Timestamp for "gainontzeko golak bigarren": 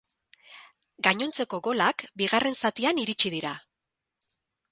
1.07-2.57